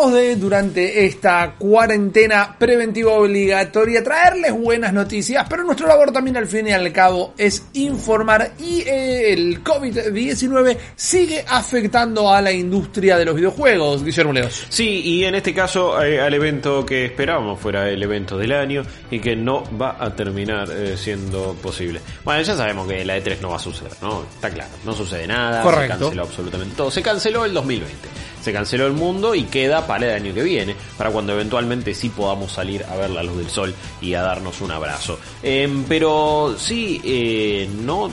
Tratamos 0.00 0.18
de, 0.18 0.36
durante 0.36 1.04
esta 1.04 1.56
cuarentena 1.58 2.56
preventiva 2.58 3.12
obligatoria, 3.12 4.02
traerles 4.02 4.54
buenas 4.54 4.94
noticias, 4.94 5.46
pero 5.46 5.62
nuestro 5.62 5.86
labor 5.86 6.10
también 6.10 6.38
al 6.38 6.46
fin 6.46 6.68
y 6.68 6.72
al 6.72 6.90
cabo 6.90 7.34
es 7.36 7.66
informar 7.74 8.52
y 8.58 8.80
eh, 8.80 9.30
el 9.34 9.62
COVID-19 9.62 10.78
sigue 10.96 11.44
afectando 11.46 12.32
a 12.32 12.40
la 12.40 12.50
industria 12.50 13.18
de 13.18 13.26
los 13.26 13.34
videojuegos, 13.34 14.02
Guillermo 14.02 14.32
Leos. 14.32 14.64
Sí, 14.70 15.02
y 15.04 15.24
en 15.24 15.34
este 15.34 15.52
caso 15.52 16.02
eh, 16.02 16.18
al 16.18 16.32
evento 16.32 16.86
que 16.86 17.04
esperábamos 17.04 17.60
fuera 17.60 17.86
el 17.90 18.02
evento 18.02 18.38
del 18.38 18.52
año 18.52 18.82
y 19.10 19.18
que 19.18 19.36
no 19.36 19.64
va 19.78 19.96
a 20.00 20.16
terminar 20.16 20.70
eh, 20.70 20.96
siendo 20.96 21.52
posible. 21.60 22.00
Bueno, 22.24 22.40
ya 22.40 22.56
sabemos 22.56 22.88
que 22.88 23.04
la 23.04 23.18
E3 23.18 23.40
no 23.40 23.50
va 23.50 23.56
a 23.56 23.58
suceder, 23.58 23.92
¿no? 24.00 24.22
Está 24.34 24.48
claro, 24.48 24.70
no 24.82 24.94
sucede 24.94 25.26
nada, 25.26 25.62
Correcto. 25.62 25.92
se 25.92 26.00
canceló 26.00 26.22
absolutamente 26.22 26.74
todo. 26.74 26.90
Se 26.90 27.02
canceló 27.02 27.44
el 27.44 27.52
2020, 27.52 28.08
se 28.42 28.52
canceló 28.52 28.86
el 28.86 28.92
mundo 28.92 29.34
y 29.34 29.44
queda 29.44 29.86
para 29.86 30.06
el 30.06 30.22
año 30.22 30.34
que 30.34 30.42
viene, 30.42 30.74
para 30.96 31.10
cuando 31.10 31.32
eventualmente 31.32 31.94
sí 31.94 32.08
podamos 32.08 32.52
salir 32.52 32.84
a 32.84 32.96
ver 32.96 33.10
la 33.10 33.22
luz 33.22 33.38
del 33.38 33.50
sol 33.50 33.74
y 34.00 34.14
a 34.14 34.22
darnos 34.22 34.60
un 34.60 34.70
abrazo. 34.70 35.18
Em, 35.42 35.84
pero 35.84 36.54
sí, 36.58 37.00
eh, 37.04 37.68
no 37.82 38.10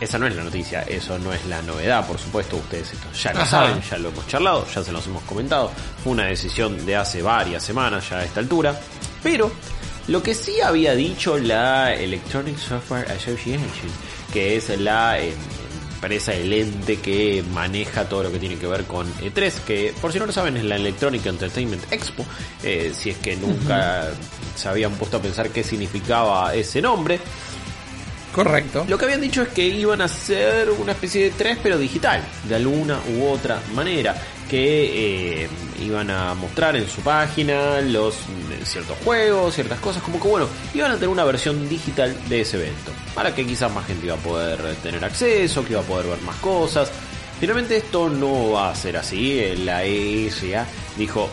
esa 0.00 0.18
no 0.18 0.26
es 0.26 0.34
la 0.34 0.44
noticia, 0.44 0.82
eso 0.82 1.18
no 1.18 1.30
es 1.32 1.44
la 1.44 1.60
novedad, 1.60 2.06
por 2.06 2.18
supuesto, 2.18 2.56
ustedes 2.56 2.94
esto 2.94 3.12
ya 3.12 3.34
lo 3.34 3.40
Ajá. 3.40 3.50
saben, 3.50 3.82
ya 3.82 3.98
lo 3.98 4.08
hemos 4.08 4.26
charlado, 4.26 4.66
ya 4.74 4.82
se 4.82 4.92
los 4.92 5.06
hemos 5.06 5.22
comentado, 5.24 5.70
fue 6.02 6.12
una 6.12 6.24
decisión 6.24 6.86
de 6.86 6.96
hace 6.96 7.20
varias 7.20 7.62
semanas 7.62 8.08
ya 8.08 8.20
a 8.20 8.24
esta 8.24 8.40
altura, 8.40 8.80
pero 9.22 9.50
lo 10.08 10.22
que 10.22 10.34
sí 10.34 10.60
había 10.62 10.94
dicho 10.94 11.36
la 11.36 11.94
Electronic 11.94 12.56
Software 12.56 13.12
Association, 13.12 13.68
que 14.32 14.56
es 14.56 14.70
la 14.80 15.20
eh, 15.20 15.34
empresa, 16.00 16.32
el 16.32 16.50
ente 16.50 16.96
que 16.96 17.44
maneja 17.52 18.08
todo 18.08 18.22
lo 18.22 18.32
que 18.32 18.38
tiene 18.38 18.56
que 18.56 18.66
ver 18.66 18.84
con 18.84 19.06
E3, 19.16 19.52
que 19.66 19.94
por 20.00 20.12
si 20.12 20.18
no 20.18 20.24
lo 20.24 20.32
saben 20.32 20.56
es 20.56 20.64
la 20.64 20.76
Electronic 20.76 21.26
Entertainment 21.26 21.92
Expo, 21.92 22.24
eh, 22.62 22.92
si 22.98 23.10
es 23.10 23.18
que 23.18 23.36
nunca 23.36 24.08
se 24.56 24.68
habían 24.68 24.92
puesto 24.92 25.18
a 25.18 25.22
pensar 25.22 25.50
qué 25.50 25.62
significaba 25.62 26.54
ese 26.54 26.80
nombre, 26.80 27.20
Correcto. 28.34 28.86
lo 28.88 28.96
que 28.96 29.04
habían 29.04 29.20
dicho 29.20 29.42
es 29.42 29.48
que 29.48 29.66
iban 29.66 30.00
a 30.00 30.04
hacer 30.04 30.70
una 30.70 30.92
especie 30.92 31.24
de 31.24 31.30
3 31.32 31.58
pero 31.62 31.76
digital, 31.76 32.22
de 32.48 32.54
alguna 32.54 32.98
u 33.16 33.26
otra 33.26 33.60
manera, 33.74 34.16
que 34.50 35.44
eh, 35.44 35.48
iban 35.80 36.10
a 36.10 36.34
mostrar 36.34 36.74
en 36.74 36.88
su 36.88 37.00
página 37.02 37.80
los 37.80 38.16
eh, 38.16 38.60
ciertos 38.64 38.98
juegos, 39.04 39.54
ciertas 39.54 39.78
cosas, 39.78 40.02
como 40.02 40.20
que 40.20 40.26
bueno, 40.26 40.48
iban 40.74 40.90
a 40.90 40.94
tener 40.94 41.08
una 41.08 41.22
versión 41.22 41.68
digital 41.68 42.16
de 42.28 42.40
ese 42.40 42.56
evento, 42.56 42.90
para 43.14 43.32
que 43.32 43.46
quizás 43.46 43.72
más 43.72 43.86
gente 43.86 44.06
iba 44.06 44.16
a 44.16 44.18
poder 44.18 44.58
tener 44.82 45.04
acceso, 45.04 45.64
que 45.64 45.74
iba 45.74 45.80
a 45.82 45.84
poder 45.84 46.08
ver 46.08 46.20
más 46.22 46.34
cosas. 46.36 46.90
Finalmente 47.38 47.76
esto 47.76 48.08
no 48.10 48.50
va 48.50 48.70
a 48.70 48.74
ser 48.74 48.96
así, 48.96 49.38
eh, 49.38 49.56
la 49.56 49.84
ESA 49.84 50.66
dijo, 50.98 51.30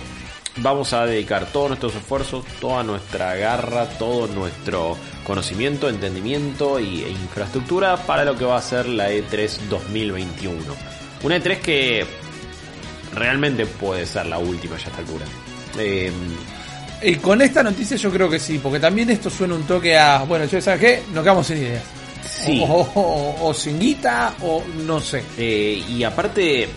vamos 0.58 0.94
a 0.94 1.08
dedicar 1.08 1.48
todos 1.48 1.70
nuestros 1.70 1.96
esfuerzos, 1.96 2.46
toda 2.62 2.84
nuestra 2.84 3.36
garra, 3.36 3.90
todo 3.98 4.28
nuestro 4.28 4.96
conocimiento, 5.24 5.90
entendimiento 5.90 6.80
y, 6.80 7.02
e 7.04 7.10
infraestructura 7.10 7.98
para 7.98 8.24
lo 8.24 8.38
que 8.38 8.46
va 8.46 8.58
a 8.58 8.62
ser 8.62 8.88
la 8.88 9.12
E 9.12 9.28
E3 9.28 9.58
2021. 9.70 10.60
Una 11.24 11.38
E3 11.38 11.60
que 11.62 12.27
realmente 13.14 13.66
puede 13.66 14.06
ser 14.06 14.26
la 14.28 14.38
última 14.38 14.78
ya 14.78 14.86
a 14.86 14.88
esta 14.88 15.00
altura. 15.00 15.26
Eh, 15.80 16.12
Y 17.04 17.16
con 17.18 17.40
esta 17.44 17.62
noticia 17.62 17.96
yo 17.96 18.10
creo 18.12 18.28
que 18.30 18.40
sí, 18.40 18.58
porque 18.62 18.80
también 18.80 19.10
esto 19.12 19.30
suena 19.30 19.54
un 19.54 19.64
toque 19.68 19.96
a, 19.98 20.24
bueno, 20.24 20.46
yo 20.46 20.60
sabes 20.60 20.80
qué, 20.80 21.04
nos 21.14 21.24
quedamos 21.24 21.46
sin 21.46 21.58
ideas. 21.58 21.84
sí. 22.28 22.60
O, 22.68 22.74
o- 22.74 23.02
o- 23.02 23.48
o 23.50 23.54
sin 23.54 23.80
guita, 23.80 24.34
o 24.42 24.64
no 24.86 25.00
sé. 25.00 25.24
Eh, 25.38 25.84
y 25.88 26.04
aparte, 26.04 26.68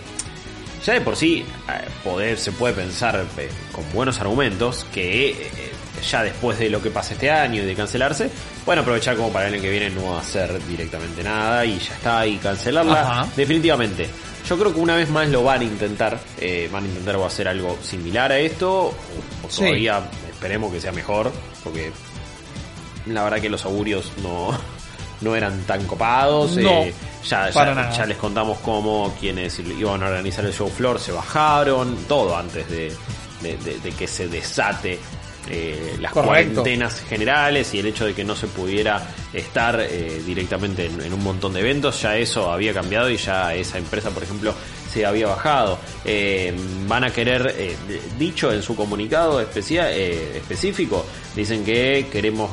ya 0.85 0.93
de 0.93 1.01
por 1.01 1.15
sí, 1.15 1.39
eh, 1.67 1.87
poder, 2.03 2.37
se 2.37 2.51
puede 2.51 2.73
pensar 2.75 3.25
eh, 3.37 3.49
con 3.71 3.83
buenos 3.93 4.19
argumentos 4.21 4.85
que 4.93 5.29
eh, 5.31 5.71
ya 6.09 6.23
después 6.23 6.57
de 6.59 6.69
lo 6.69 6.81
que 6.83 6.89
pasa 6.91 7.13
este 7.13 7.29
año 7.31 7.63
y 7.63 7.65
de 7.65 7.73
cancelarse, 7.75 8.29
pueden 8.63 8.81
aprovechar 8.81 9.15
como 9.17 9.31
para 9.31 9.47
el 9.47 9.53
año 9.55 9.61
que 9.63 9.71
viene 9.71 9.89
no 9.89 10.17
hacer 10.17 10.63
directamente 10.67 11.23
nada 11.23 11.65
y 11.65 11.79
ya 11.79 11.95
está, 11.95 12.25
y 12.27 12.37
cancelarla 12.37 13.01
Ajá. 13.01 13.27
definitivamente. 13.35 14.07
Yo 14.51 14.59
creo 14.59 14.73
que 14.73 14.81
una 14.81 14.95
vez 14.97 15.09
más 15.09 15.29
lo 15.29 15.43
van 15.45 15.61
a 15.61 15.63
intentar, 15.63 16.19
eh, 16.37 16.67
van 16.69 16.83
a 16.83 16.87
intentar 16.87 17.15
o 17.15 17.25
hacer 17.25 17.47
algo 17.47 17.77
similar 17.81 18.33
a 18.33 18.37
esto, 18.37 18.87
o, 18.87 18.89
o 18.89 19.49
Sí. 19.49 19.59
todavía 19.61 20.01
esperemos 20.29 20.73
que 20.73 20.81
sea 20.81 20.91
mejor, 20.91 21.31
porque 21.63 21.93
la 23.05 23.23
verdad 23.23 23.39
que 23.39 23.49
los 23.49 23.63
augurios 23.63 24.11
no, 24.21 24.49
no 25.21 25.35
eran 25.37 25.61
tan 25.63 25.85
copados. 25.85 26.57
No, 26.57 26.69
eh, 26.83 26.93
ya, 27.23 27.49
ya, 27.49 28.05
les 28.05 28.17
contamos 28.17 28.57
cómo 28.59 29.15
quienes 29.21 29.57
iban 29.59 30.03
a 30.03 30.07
organizar 30.07 30.43
el 30.43 30.53
show 30.53 30.67
floor 30.69 30.99
se 30.99 31.13
bajaron, 31.13 31.95
todo 32.09 32.35
antes 32.35 32.69
de, 32.69 32.91
de- 33.41 33.55
de- 33.55 33.79
de 33.79 33.91
que 33.93 34.05
se 34.05 34.27
desate 34.27 34.99
eh, 35.53 35.97
las 35.99 36.13
Correcto. 36.13 36.61
cuarentenas 36.61 37.01
generales 37.01 37.73
y 37.73 37.79
el 37.79 37.87
hecho 37.87 38.05
de 38.05 38.13
que 38.13 38.23
no 38.23 38.35
se 38.35 38.47
pudiera 38.47 39.05
estar 39.33 39.79
eh, 39.81 40.21
directamente 40.25 40.85
en, 40.85 41.01
en 41.01 41.13
un 41.13 41.21
montón 41.23 41.53
de 41.53 41.59
eventos, 41.59 42.01
ya 42.01 42.15
eso 42.17 42.49
había 42.51 42.73
cambiado 42.73 43.09
y 43.09 43.17
ya 43.17 43.53
esa 43.53 43.77
empresa, 43.77 44.09
por 44.11 44.23
ejemplo, 44.23 44.53
se 44.91 45.05
había 45.05 45.27
bajado. 45.27 45.77
Eh, 46.05 46.53
van 46.87 47.03
a 47.03 47.11
querer, 47.11 47.53
eh, 47.57 47.75
dicho 48.17 48.51
en 48.53 48.61
su 48.63 48.75
comunicado 48.75 49.41
especia- 49.41 49.91
eh, 49.91 50.37
específico, 50.37 51.05
dicen 51.35 51.63
que 51.65 52.07
queremos, 52.11 52.49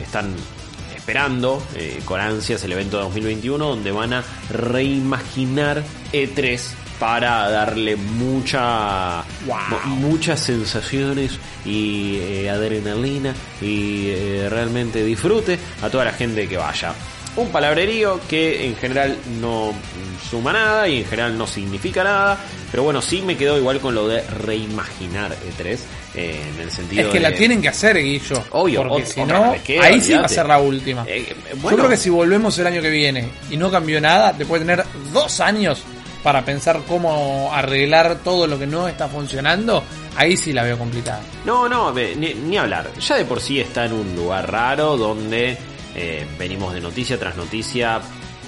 están 0.00 0.34
esperando 0.94 1.60
con 2.04 2.20
ansias 2.20 2.62
el 2.64 2.72
evento 2.72 2.96
de 2.98 3.02
2021 3.04 3.66
donde 3.70 3.90
van 3.90 4.12
a 4.12 4.24
reimaginar 4.50 5.82
E3 6.12 6.60
para 7.02 7.50
darle 7.50 7.96
mucha 7.96 9.24
mu- 9.44 9.96
muchas 9.96 10.38
sensaciones 10.38 11.32
y 11.64 12.18
eh, 12.20 12.48
adrenalina 12.48 13.34
y 13.60 14.06
eh, 14.10 14.46
realmente 14.48 15.02
disfrute 15.04 15.58
a 15.82 15.90
toda 15.90 16.04
la 16.04 16.12
gente 16.12 16.46
que 16.46 16.56
vaya. 16.56 16.94
Un 17.34 17.48
palabrerío 17.48 18.20
que 18.28 18.66
en 18.68 18.76
general 18.76 19.16
no 19.40 19.72
suma 20.30 20.52
nada 20.52 20.86
y 20.86 20.98
en 20.98 21.04
general 21.06 21.36
no 21.36 21.44
significa 21.48 22.04
nada, 22.04 22.38
pero 22.70 22.84
bueno, 22.84 23.02
sí 23.02 23.20
me 23.22 23.36
quedo 23.36 23.58
igual 23.58 23.80
con 23.80 23.96
lo 23.96 24.06
de 24.06 24.22
reimaginar 24.22 25.32
E3 25.32 25.78
eh, 26.14 26.40
en 26.54 26.60
el 26.60 26.70
sentido 26.70 27.02
Es 27.02 27.08
que 27.08 27.14
de- 27.18 27.30
la 27.30 27.34
tienen 27.34 27.60
que 27.60 27.68
hacer, 27.70 27.96
Guillo. 28.00 28.44
Obvio, 28.50 28.86
porque 28.86 29.06
si 29.06 29.24
no, 29.24 29.56
ahí 29.82 30.00
sí 30.00 30.12
va 30.12 30.26
a 30.26 30.28
ser 30.28 30.46
la 30.46 30.60
última. 30.60 31.04
Yo 31.04 31.76
creo 31.76 31.88
que 31.88 31.96
si 31.96 32.10
volvemos 32.10 32.56
el 32.60 32.66
año 32.68 32.80
que 32.80 32.90
viene 32.90 33.28
y 33.50 33.56
no 33.56 33.72
cambió 33.72 34.00
nada, 34.00 34.32
después 34.32 34.60
de 34.64 34.68
tener 34.68 34.86
dos 35.12 35.40
años 35.40 35.82
para 36.22 36.44
pensar 36.44 36.82
cómo 36.86 37.50
arreglar 37.52 38.18
todo 38.22 38.46
lo 38.46 38.58
que 38.58 38.66
no 38.66 38.88
está 38.88 39.08
funcionando, 39.08 39.82
ahí 40.16 40.36
sí 40.36 40.52
la 40.52 40.62
veo 40.62 40.78
complicada. 40.78 41.20
No, 41.44 41.68
no, 41.68 41.92
ni 41.92 42.56
hablar. 42.56 42.90
Ya 43.00 43.16
de 43.16 43.24
por 43.24 43.40
sí 43.40 43.60
está 43.60 43.86
en 43.86 43.92
un 43.92 44.16
lugar 44.16 44.50
raro 44.50 44.96
donde 44.96 45.58
eh, 45.94 46.26
venimos 46.38 46.72
de 46.72 46.80
noticia 46.80 47.18
tras 47.18 47.36
noticia 47.36 48.00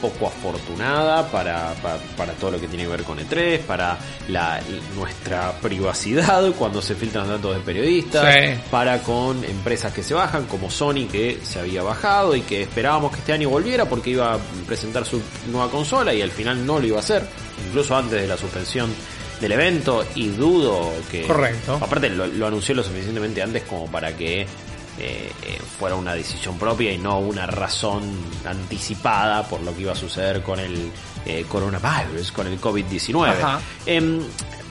poco 0.09 0.29
afortunada 0.29 1.31
para, 1.31 1.75
pa- 1.83 1.99
para, 2.17 2.33
todo 2.35 2.53
lo 2.53 2.61
que 2.61 2.69
tiene 2.69 2.85
que 2.85 2.91
ver 2.91 3.03
con 3.03 3.19
E3, 3.19 3.61
para 3.61 3.99
la, 4.29 4.61
nuestra 4.97 5.53
privacidad 5.61 6.51
cuando 6.59 6.81
se 6.83 6.95
filtran 6.95 7.29
datos 7.29 7.55
de 7.57 7.61
periodistas, 7.63 8.35
Sí. 8.35 8.61
para 8.71 9.01
con 9.03 9.45
empresas 9.45 9.93
que 9.93 10.03
se 10.03 10.15
bajan 10.15 10.45
como 10.47 10.71
Sony 10.71 11.07
que 11.11 11.39
se 11.43 11.59
había 11.61 11.83
bajado 11.83 12.35
y 12.37 12.43
que 12.43 12.63
esperábamos 12.63 13.13
que 13.13 13.19
este 13.19 13.33
año 13.33 13.49
volviera 13.49 13.85
porque 13.87 14.11
iba 14.11 14.35
a 14.35 14.39
presentar 14.67 15.05
su 15.05 15.21
nueva 15.51 15.71
consola 15.71 16.13
y 16.15 16.23
al 16.23 16.31
final 16.31 16.65
no 16.67 16.79
lo 16.79 16.87
iba 16.87 16.97
a 16.97 17.01
hacer, 17.01 17.25
incluso 17.69 17.97
antes 17.97 18.21
de 18.21 18.27
la 18.27 18.37
suspensión 18.37 18.93
del 19.41 19.53
evento 19.53 20.05
y 20.15 20.29
dudo 20.29 20.93
que... 21.11 21.23
Correcto. 21.27 21.79
Aparte 21.81 22.09
lo, 22.09 22.27
lo 22.27 22.47
anunció 22.47 22.75
lo 22.75 22.83
suficientemente 22.85 23.43
antes 23.43 23.65
como 23.65 23.87
para 23.91 24.17
que 24.17 24.47
eh, 24.99 25.31
eh, 25.47 25.59
fuera 25.79 25.97
una 25.97 26.15
decisión 26.15 26.59
propia 26.59 26.93
y 26.93 26.99
no 26.99 27.19
una 27.19 27.47
razón 27.47 28.03
anticipada 28.45 29.43
por 29.49 29.61
lo 29.63 29.75
que 29.75 29.83
iba 29.83 29.93
a 29.93 29.97
suceder 29.97 30.43
con 30.43 30.59
el 30.61 30.91
eh, 31.27 31.45
coronavirus, 31.49 32.33
con 32.33 32.47
el 32.47 32.61
COVID-19. 32.61 33.29
Ajá. 33.29 33.61
Em, 33.87 34.21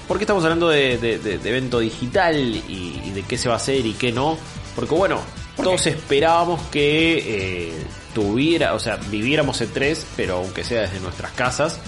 ¿Por 0.08 0.18
qué 0.18 0.24
estamos 0.24 0.44
hablando 0.44 0.70
de, 0.70 0.98
de- 0.98 1.18
de- 1.20 1.38
de 1.38 1.50
evento 1.50 1.80
digital 1.80 2.36
y, 2.38 3.02
y 3.06 3.12
de 3.12 3.24
qué 3.24 3.38
se 3.38 3.48
va 3.48 3.56
a 3.56 3.58
hacer 3.58 3.86
y 3.86 3.94
qué 3.94 4.12
no? 4.12 4.38
Porque 4.76 4.94
bueno, 4.94 5.20
todos 5.56 5.86
esperábamos 5.88 6.62
que 6.72 7.70
eh, 7.70 7.74
tuviera, 8.14 8.74
o 8.74 8.80
sea, 8.80 8.98
viviéramos 8.98 9.62
E3, 9.62 9.98
pero 10.18 10.38
aunque 10.38 10.64
sea 10.64 10.82
desde 10.82 11.00
nuestras 11.00 11.32
casas 11.32 11.80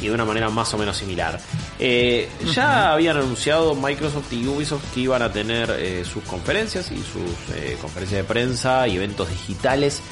y 0.00 0.06
de 0.06 0.12
una 0.12 0.24
manera 0.24 0.50
más 0.50 0.72
o 0.74 0.78
menos 0.78 0.96
similar. 0.96 1.40
Eh, 1.78 2.28
ya 2.54 2.92
habían 2.92 3.16
anunciado 3.16 3.74
Microsoft 3.74 4.32
y 4.32 4.46
Ubisoft 4.46 4.92
que 4.92 5.00
iban 5.00 5.22
a 5.22 5.32
tener 5.32 5.70
eh, 5.70 6.04
sus 6.04 6.22
conferencias 6.24 6.90
y 6.90 6.96
sus 6.96 7.56
eh, 7.56 7.76
conferencias 7.80 8.22
de 8.22 8.24
prensa 8.24 8.86
y 8.88 8.96
eventos 8.96 9.28
digitales, 9.28 10.02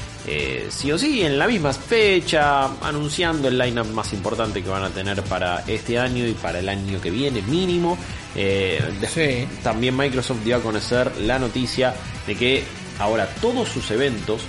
sí 0.68 0.92
o 0.92 0.98
sí, 0.98 1.22
en 1.22 1.36
la 1.36 1.48
misma 1.48 1.72
fecha, 1.72 2.66
anunciando 2.80 3.48
el 3.48 3.58
lineup 3.58 3.88
más 3.88 4.12
importante 4.12 4.62
que 4.62 4.68
van 4.68 4.84
a 4.84 4.90
tener 4.90 5.20
para 5.24 5.64
este 5.66 5.98
año 5.98 6.24
y 6.24 6.32
para 6.32 6.60
el 6.60 6.68
año 6.68 7.00
que 7.00 7.10
viene, 7.10 7.42
mínimo. 7.42 7.98
Sí. 8.32 9.48
También 9.64 9.96
Microsoft 9.96 10.44
dio 10.44 10.56
a 10.56 10.60
conocer 10.60 11.16
la 11.22 11.40
noticia 11.40 11.92
de 12.24 12.36
que 12.36 12.64
ahora 13.00 13.26
todos 13.40 13.68
sus 13.68 13.90
eventos 13.90 14.42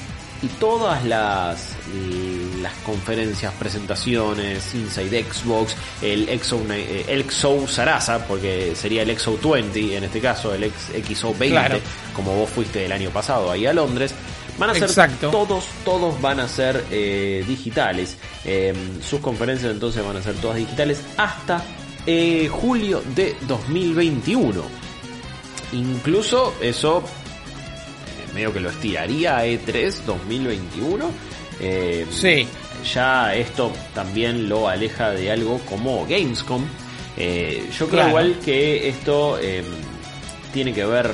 y 0.43 0.47
todas 0.47 1.03
las, 1.05 1.75
las 2.63 2.73
conferencias, 2.85 3.53
presentaciones, 3.53 4.73
Inside 4.73 5.25
Xbox, 5.31 5.75
el 6.01 6.27
XO, 6.41 6.61
eh, 6.71 7.05
el 7.07 7.29
XO 7.29 7.67
Sarasa, 7.67 8.25
porque 8.27 8.73
sería 8.75 9.03
el 9.03 9.17
XO 9.19 9.37
20 9.37 9.97
en 9.97 10.03
este 10.05 10.19
caso, 10.19 10.53
el 10.53 10.71
XO 10.71 11.35
20, 11.37 11.49
Claro. 11.49 11.79
como 12.15 12.35
vos 12.35 12.49
fuiste 12.49 12.85
el 12.85 12.91
año 12.91 13.09
pasado 13.11 13.51
ahí 13.51 13.65
a 13.65 13.73
Londres, 13.73 14.13
van 14.57 14.69
a 14.69 14.73
ser 14.73 14.83
Exacto. 14.83 15.29
todos, 15.29 15.65
todos 15.85 16.19
van 16.21 16.39
a 16.39 16.47
ser 16.47 16.83
eh, 16.91 17.43
digitales. 17.47 18.17
Eh, 18.45 18.73
sus 19.07 19.19
conferencias 19.19 19.71
entonces 19.71 20.03
van 20.05 20.17
a 20.17 20.21
ser 20.23 20.35
todas 20.35 20.57
digitales 20.57 21.01
hasta 21.17 21.63
eh, 22.05 22.47
julio 22.51 23.01
de 23.15 23.35
2021. 23.47 24.63
Incluso 25.73 26.53
eso 26.61 27.03
medio 28.33 28.51
que 28.53 28.59
lo 28.59 28.69
estiraría 28.69 29.37
a 29.37 29.45
E3 29.45 29.91
2021. 30.05 31.05
Eh, 31.59 32.05
Sí. 32.11 32.47
Ya 32.93 33.33
esto 33.33 33.71
también 33.95 34.49
lo 34.49 34.67
aleja 34.67 35.11
de 35.11 35.31
algo 35.31 35.59
como 35.69 36.05
Gamescom. 36.05 36.65
Eh, 37.15 37.69
yo 37.71 37.87
creo 37.87 37.89
Claro. 37.89 38.09
igual 38.09 38.39
que 38.43 38.89
esto 38.89 39.37
eh, 39.41 39.63
tiene 40.51 40.73
que 40.73 40.83
ver 40.85 41.09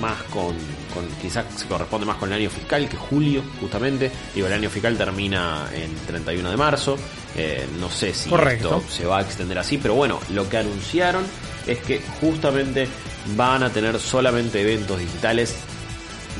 más 0.00 0.20
con, 0.24 0.54
con- 0.92 1.06
quizás 1.22 1.44
se 1.54 1.66
corresponde 1.66 2.06
más 2.06 2.16
con 2.16 2.32
el 2.32 2.40
año 2.40 2.50
fiscal 2.50 2.88
que 2.88 2.96
julio, 2.96 3.42
justamente. 3.60 4.10
Digo, 4.34 4.48
el 4.48 4.52
año 4.54 4.68
fiscal 4.68 4.96
termina 4.96 5.68
en 5.72 5.94
31 6.06 6.50
de 6.50 6.56
marzo. 6.56 6.96
Eh, 7.36 7.66
no 7.78 7.88
sé 7.88 8.12
si 8.12 8.28
Correcto. 8.28 8.78
esto 8.78 8.92
se 8.92 9.04
va 9.06 9.18
a 9.18 9.22
extender 9.22 9.58
así, 9.58 9.78
pero 9.78 9.94
bueno, 9.94 10.18
lo 10.30 10.48
que 10.48 10.56
anunciaron 10.56 11.24
es 11.68 11.78
que 11.78 12.00
justamente 12.20 12.88
van 13.36 13.62
a 13.62 13.70
tener 13.70 14.00
solamente 14.00 14.60
eventos 14.62 14.98
digitales 14.98 15.54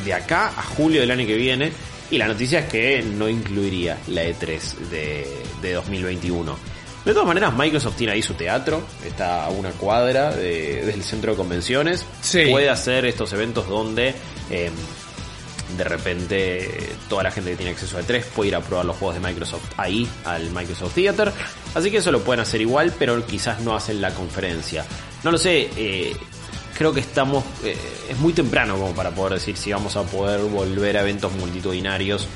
de 0.04 0.12
acá 0.14 0.48
a 0.56 0.62
julio 0.62 1.02
del 1.02 1.10
año 1.12 1.24
que 1.26 1.36
viene. 1.36 1.70
Y 2.10 2.18
la 2.18 2.28
noticia 2.28 2.60
es 2.60 2.66
que 2.66 3.02
no 3.02 3.28
incluiría 3.28 3.98
la 4.08 4.22
E3 4.24 4.60
de, 4.90 5.26
de 5.62 5.72
2021. 5.72 6.56
De 7.04 7.12
todas 7.12 7.26
maneras, 7.28 7.52
Microsoft 7.56 7.96
tiene 7.96 8.12
ahí 8.14 8.22
su 8.22 8.34
teatro, 8.34 8.82
está 9.06 9.44
a 9.46 9.50
una 9.50 9.70
cuadra 9.70 10.34
de- 10.34 10.84
del 10.84 11.02
centro 11.04 11.32
de 11.32 11.36
convenciones. 11.36 12.04
Sí. 12.20 12.46
Puede 12.50 12.68
hacer 12.68 13.06
estos 13.06 13.32
eventos 13.32 13.68
donde 13.68 14.14
eh, 14.50 14.70
de 15.76 15.84
repente 15.84 16.90
toda 17.08 17.24
la 17.24 17.30
gente 17.30 17.50
que 17.50 17.56
tiene 17.56 17.72
acceso 17.72 17.98
a 17.98 18.02
E3 18.02 18.22
puede 18.34 18.48
ir 18.48 18.56
a 18.56 18.60
probar 18.60 18.86
los 18.86 18.96
juegos 18.96 19.14
de 19.20 19.20
Microsoft 19.28 19.64
ahí, 19.76 20.08
al 20.24 20.50
Microsoft 20.50 20.94
Theater. 20.94 21.32
Así 21.74 21.90
que 21.90 21.98
eso 21.98 22.10
lo 22.12 22.20
pueden 22.22 22.40
hacer 22.40 22.60
igual, 22.60 22.92
pero 22.98 23.24
quizás 23.26 23.60
no 23.60 23.74
hacen 23.76 24.00
la 24.00 24.10
conferencia. 24.14 24.84
No 25.24 25.30
lo 25.32 25.38
sé, 25.38 25.68
eh, 25.76 26.16
creo 26.76 26.92
que 26.92 27.00
estamos... 27.00 27.44
eh, 27.64 27.76
es 28.10 28.18
muy 28.18 28.32
temprano 28.32 28.76
como 28.78 28.92
para 28.94 29.10
poder 29.10 29.34
decir 29.34 29.56
si 29.56 29.72
vamos 29.72 29.96
a 29.96 30.02
poder 30.02 30.40
volver 30.42 30.96
a 30.96 31.00
eventos 31.02 31.32
multitudinarios 31.32 32.26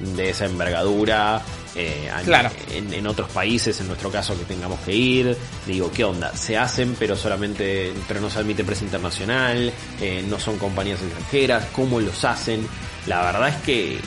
de 0.00 0.30
esa 0.30 0.46
envergadura. 0.46 1.42
eh, 1.76 2.10
Claro. 2.24 2.50
en, 2.72 2.92
en 2.92 3.06
otros 3.06 3.28
países, 3.30 3.78
en 3.80 3.86
nuestro 3.88 4.10
caso, 4.10 4.36
que 4.36 4.44
tengamos 4.44 4.80
que 4.80 4.94
ir. 4.94 5.36
Digo, 5.66 5.90
¿qué 5.92 6.04
onda? 6.04 6.34
Se 6.36 6.56
hacen, 6.58 6.96
pero 6.98 7.16
solamente, 7.16 7.92
pero 8.08 8.20
no 8.20 8.30
se 8.30 8.38
admite 8.40 8.64
prensa 8.64 8.84
internacional, 8.84 9.72
eh, 10.00 10.24
no 10.28 10.38
son 10.40 10.58
compañías 10.58 11.00
extranjeras, 11.02 11.66
¿cómo 11.72 12.00
los 12.00 12.24
hacen? 12.24 12.66
La 13.06 13.22
verdad 13.24 13.48
es 13.50 13.56
que 13.62 13.98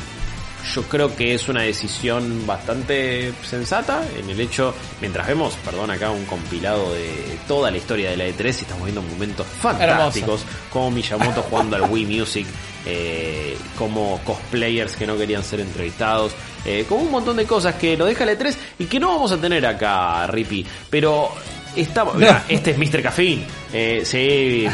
yo 0.73 0.83
creo 0.83 1.15
que 1.15 1.33
es 1.33 1.47
una 1.49 1.61
decisión 1.61 2.45
bastante 2.45 3.33
sensata 3.43 4.03
en 4.17 4.29
el 4.29 4.39
hecho, 4.39 4.73
mientras 5.01 5.27
vemos, 5.27 5.55
perdón, 5.65 5.91
acá 5.91 6.11
un 6.11 6.25
compilado 6.25 6.93
de 6.93 7.37
toda 7.47 7.69
la 7.69 7.77
historia 7.77 8.09
de 8.09 8.17
la 8.17 8.27
E3 8.27 8.45
y 8.45 8.49
estamos 8.49 8.83
viendo 8.83 9.01
momentos 9.01 9.45
fantásticos, 9.47 10.45
como 10.71 10.91
Miyamoto 10.91 11.41
jugando 11.49 11.75
al 11.75 11.83
Wii 11.83 12.05
Music, 12.05 12.47
eh, 12.85 13.57
como 13.77 14.19
cosplayers 14.23 14.95
que 14.95 15.05
no 15.05 15.17
querían 15.17 15.43
ser 15.43 15.59
entrevistados, 15.59 16.33
eh, 16.65 16.85
como 16.87 17.03
un 17.03 17.11
montón 17.11 17.37
de 17.37 17.45
cosas 17.45 17.75
que 17.75 17.97
lo 17.97 18.05
deja 18.05 18.25
la 18.25 18.33
E3 18.33 18.55
y 18.79 18.85
que 18.85 18.99
no 18.99 19.09
vamos 19.09 19.31
a 19.31 19.37
tener 19.37 19.65
acá, 19.65 20.25
Rippy, 20.27 20.65
pero 20.89 21.31
estamos, 21.75 22.15
mirá, 22.17 22.45
este 22.47 22.71
es 22.71 22.77
Mr. 22.77 23.01
Cafeín, 23.01 23.45
eh, 23.73 24.03
sí, 24.05 24.67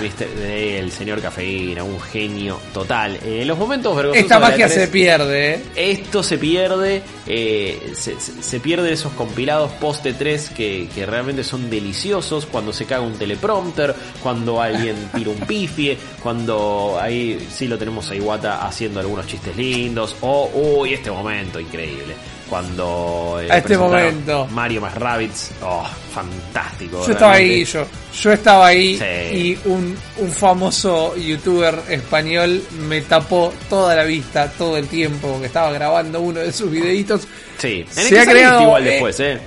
el 0.44 0.92
señor 0.92 1.22
Cafeína, 1.22 1.84
un 1.84 2.00
genio 2.01 2.60
total. 2.74 3.18
Eh, 3.25 3.44
los 3.46 3.57
momentos 3.57 3.96
vergonzosos 3.96 4.24
Esta 4.24 4.36
de 4.36 4.42
magia 4.42 4.68
E3, 4.68 4.69
se 4.69 4.88
pierde, 4.90 5.54
¿eh? 5.56 5.62
esto 5.75 6.22
se 6.22 6.38
pierde, 6.38 7.01
eh, 7.25 7.94
se, 7.96 8.19
se- 8.19 8.44
se 8.44 8.60
pierde 8.60 8.92
esos 8.92 9.13
compilados 9.13 9.72
post 9.80 10.06
3 10.18 10.50
que, 10.50 10.90
que 10.94 11.06
realmente 11.06 11.44
son 11.44 11.69
deliciosos, 11.69 12.46
cuando 12.46 12.74
se 12.74 12.86
caga 12.86 13.01
un 13.01 13.13
teleprompter, 13.18 13.96
cuando 14.22 14.62
alguien 14.62 14.96
tira 15.16 15.30
un 15.30 15.40
pifie, 15.48 15.98
cuando 16.22 16.98
ahí 17.01 17.48
sí 17.54 17.68
lo 17.68 17.78
tenemos 17.78 18.10
a 18.12 18.16
Iwata 18.16 18.66
haciendo 18.68 19.00
algunos 19.00 19.25
chistes 19.28 19.56
lindos, 19.56 20.16
o 20.22 20.50
uy, 20.54 20.94
este 20.94 21.10
momento 21.10 21.60
increíble. 21.60 22.16
Cuando 22.50 23.40
eh, 23.40 23.48
A 23.51 23.60
este 23.60 23.78
momento. 23.78 24.48
Mario 24.48 24.81
más 24.81 24.96
Rabbids, 24.96 25.51
oh, 25.62 25.86
fantástico. 26.12 27.06
Yo 27.06 27.12
estaba 27.13 27.34
ahí, 27.34 27.63
yo, 27.63 27.86
yo 28.19 28.31
estaba 28.34 28.66
ahí 28.68 28.88
Sí. 28.97 29.06
y 29.38 29.59
un, 29.65 29.95
un 30.18 30.31
famoso 30.31 31.15
youtuber 31.15 31.80
español 31.89 32.62
me 32.88 33.01
tapó 33.01 33.53
toda 33.69 33.95
la 33.95 34.03
vista, 34.03 34.50
todo 34.57 34.77
el 34.77 34.88
tiempo 34.88 35.39
que 35.39 35.47
estaba 35.47 35.71
grabando 35.71 36.21
uno 36.21 36.39
de 36.39 36.51
sus 36.51 36.71
videitos. 36.71 37.27
Sí, 37.57 37.86
en 37.95 38.03
Se 38.03 38.19
ha 38.19 38.25
creado, 38.25 38.62
igual 38.63 38.88
eh, 38.88 38.91
después, 38.91 39.19
eh. 39.19 39.39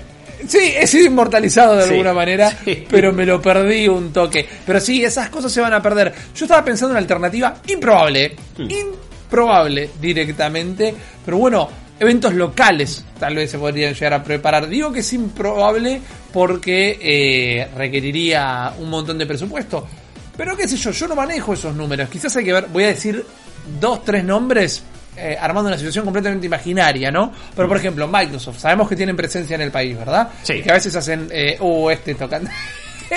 Sí, 0.46 0.58
he 0.76 0.86
sido 0.88 1.06
inmortalizado 1.06 1.76
de 1.76 1.84
Sí, 1.84 1.90
alguna 1.90 2.12
manera, 2.12 2.50
sí. 2.64 2.84
pero 2.90 3.12
me 3.12 3.24
lo 3.24 3.40
perdí 3.40 3.86
un 3.88 4.12
toque. 4.12 4.46
Pero 4.66 4.80
sí, 4.80 5.04
esas 5.04 5.28
cosas 5.28 5.52
se 5.52 5.60
van 5.60 5.72
a 5.72 5.80
perder. 5.80 6.12
Yo 6.34 6.44
estaba 6.44 6.64
pensando 6.64 6.88
en 6.88 6.92
una 6.94 7.00
alternativa 7.00 7.54
improbable. 7.68 8.34
Hmm. 8.58 8.68
improbable 8.70 9.90
directamente, 10.00 10.94
pero 11.24 11.38
bueno, 11.38 11.68
eventos 12.02 12.34
locales 12.34 13.04
tal 13.19 13.37
vez 13.37 13.50
se 13.50 13.59
podrían 13.59 13.94
llegar 13.94 14.14
a 14.14 14.23
preparar. 14.25 14.68
Digo 14.68 14.92
que 14.92 15.00
es 15.00 15.12
improbable 15.12 16.00
porque 16.32 16.99
eh, 17.00 17.68
requeriría 17.76 18.75
un 18.78 18.90
montón 18.90 19.18
de 19.18 19.26
presupuesto. 19.26 19.87
Pero 20.37 20.56
qué 20.56 20.66
sé 20.66 20.76
yo, 20.76 20.90
yo 20.90 21.09
no 21.09 21.14
manejo 21.14 21.54
esos 21.54 21.75
números. 21.75 22.09
Quizás 22.09 22.37
hay 22.37 22.44
que 22.44 22.52
ver, 22.52 22.66
voy 22.73 22.85
a 22.85 22.88
decir 22.88 23.25
dos, 23.80 24.04
tres 24.04 24.25
nombres 24.25 24.82
eh, 25.16 25.37
armando 25.40 25.68
una 25.68 25.78
situación 25.78 26.04
completamente 26.04 26.47
imaginaria, 26.47 27.11
¿no? 27.12 27.32
Pero 27.54 27.68
por 27.68 27.76
ejemplo, 27.76 28.09
Microsoft, 28.09 28.59
sabemos 28.59 28.88
que 28.88 28.97
tienen 28.97 29.14
presencia 29.14 29.54
en 29.54 29.61
el 29.61 29.71
país, 29.71 29.97
¿verdad? 29.97 30.30
Sí. 30.42 30.54
Y 30.54 30.62
que 30.62 30.71
a 30.71 30.75
veces 30.75 30.97
hacen, 30.97 31.28
eh, 31.30 31.56
uh, 31.61 31.90
este 31.90 32.14
tocando. 32.14 32.50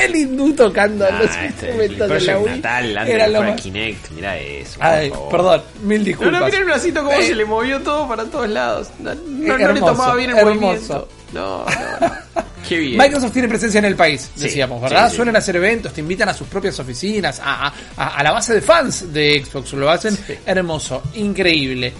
El 0.03 0.15
hindú 0.15 0.53
tocando 0.53 1.05
Ah, 1.05 1.11
los 1.21 1.29
este, 1.31 1.45
instrumentos 1.45 2.09
de 2.09 2.21
la 2.21 2.37
Wii. 2.39 2.55
Natal 2.55 2.97
Era 3.07 3.27
lo 3.27 3.43
más- 3.43 3.61
Kinect, 3.61 4.11
mira 4.11 4.37
eso. 4.37 4.77
Ay, 4.81 5.11
perdón, 5.31 5.61
mil 5.83 5.99
No, 5.99 6.05
disculpas. 6.05 6.39
no, 6.39 6.45
mira 6.45 6.57
el 6.57 6.65
bracito 6.65 7.03
cómo 7.03 7.11
Eh, 7.17 7.27
se 7.27 7.35
le 7.35 7.45
movió 7.45 7.81
todo 7.81 8.07
para 8.07 8.25
todos 8.25 8.49
lados. 8.49 8.89
No, 8.99 9.13
no- 9.15 9.21
no 9.25 9.57
le 9.57 9.63
hermoso, 9.63 9.85
tomaba 9.93 10.15
bien 10.15 10.29
el 10.31 10.37
hermoso. 10.37 10.55
movimiento. 10.61 11.07
No, 11.33 11.65
no, 11.65 12.07
no. 12.35 12.45
Qué 12.67 12.77
bien. 12.79 12.97
Microsoft 12.97 13.31
tiene 13.33 13.47
presencia 13.47 13.77
en 13.79 13.85
el 13.85 13.95
país, 13.95 14.29
Sí, 14.35 14.41
decíamos, 14.43 14.81
¿verdad? 14.81 15.05
sí, 15.05 15.11
sí. 15.11 15.15
Suelen 15.17 15.35
hacer 15.35 15.55
eventos, 15.57 15.93
te 15.93 16.01
invitan 16.01 16.29
a 16.29 16.33
sus 16.33 16.47
propias 16.47 16.79
oficinas, 16.79 17.39
a, 17.39 17.67
a- 17.67 17.73
a- 17.97 18.07
a 18.17 18.23
la 18.23 18.31
base 18.31 18.53
de 18.55 18.61
fans 18.61 19.13
de 19.13 19.43
Xbox, 19.45 19.73
lo 19.73 19.89
hacen 19.89 20.15
Sí. 20.17 20.33
hermoso, 20.45 21.03
increíble. 21.13 21.93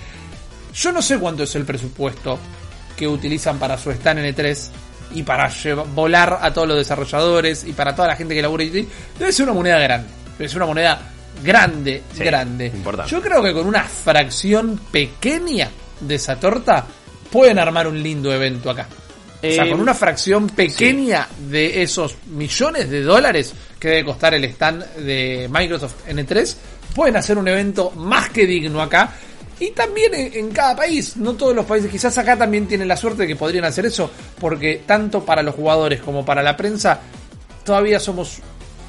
Yo 0.73 0.91
no 0.91 1.01
sé 1.01 1.17
cuánto 1.19 1.43
es 1.43 1.55
el 1.55 1.65
presupuesto 1.65 2.39
que 2.97 3.07
utilizan 3.07 3.59
para 3.59 3.77
su 3.77 3.91
stand 3.91 4.19
en 4.19 4.35
E3 4.35 4.69
y 5.15 5.23
para 5.23 5.49
volar 5.93 6.37
a 6.41 6.53
todos 6.53 6.67
los 6.67 6.77
desarrolladores 6.77 7.63
y 7.63 7.73
para 7.73 7.95
toda 7.95 8.09
la 8.09 8.15
gente 8.15 8.35
que 8.35 8.41
labura 8.41 8.63
y 8.63 8.87
debe 9.17 9.31
ser 9.31 9.45
una 9.45 9.53
moneda 9.53 9.79
grande, 9.79 10.07
debe 10.37 10.49
ser 10.49 10.57
una 10.57 10.65
moneda 10.67 11.01
grande, 11.43 12.03
Sí, 12.13 12.23
grande. 12.23 12.67
importante. 12.67 13.11
Yo 13.11 13.21
creo 13.21 13.41
que 13.41 13.53
con 13.53 13.65
una 13.65 13.83
fracción 13.83 14.79
pequeña 14.91 15.69
de 15.99 16.15
esa 16.15 16.39
torta 16.39 16.85
pueden 17.31 17.57
armar 17.59 17.87
un 17.87 18.01
lindo 18.01 18.31
evento 18.33 18.69
acá. 18.69 18.87
O 19.43 19.51
sea, 19.51 19.69
con 19.69 19.79
una 19.79 19.93
fracción 19.93 20.47
pequeña 20.49 21.27
de 21.37 21.83
esos 21.83 22.15
millones 22.27 22.89
de 22.89 23.03
dólares 23.03 23.53
que 23.79 23.89
debe 23.89 24.05
costar 24.05 24.33
el 24.33 24.43
stand 24.45 24.83
de 24.95 25.47
Microsoft 25.51 26.07
N3, 26.07 26.55
pueden 26.95 27.15
hacer 27.17 27.37
un 27.37 27.47
evento 27.47 27.91
más 27.91 28.29
que 28.29 28.45
digno 28.47 28.81
acá. 28.81 29.13
Y 29.59 29.71
también 29.71 30.13
en, 30.13 30.33
en 30.33 30.49
cada 30.51 30.75
país, 30.75 31.15
no 31.17 31.33
todos 31.33 31.55
los 31.55 31.65
países, 31.65 31.89
quizás 31.89 32.17
acá 32.17 32.37
también 32.37 32.67
tienen 32.67 32.87
la 32.87 32.97
suerte 32.97 33.21
de 33.23 33.27
que 33.29 33.35
podrían 33.35 33.63
hacer 33.65 33.85
eso, 33.85 34.09
porque 34.39 34.81
tanto 34.85 35.23
para 35.23 35.41
los 35.41 35.55
jugadores 35.55 36.01
como 36.01 36.25
para 36.25 36.43
la 36.43 36.57
prensa, 36.57 36.99
todavía 37.63 37.99
somos 37.99 38.39